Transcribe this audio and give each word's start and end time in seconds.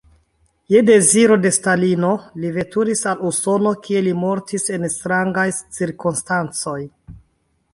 Je 0.75 0.79
deziro 0.85 1.35
de 1.41 1.49
Stalino 1.57 2.09
li 2.45 2.49
veturis 2.55 3.03
al 3.11 3.21
Usono, 3.31 3.75
kie 3.83 4.01
li 4.07 4.15
mortis 4.23 4.67
en 4.79 4.89
strangaj 4.95 5.45
cirkonstancoj. 5.79 6.79